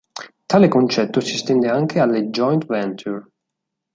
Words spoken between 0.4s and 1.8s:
Tale concetto si estende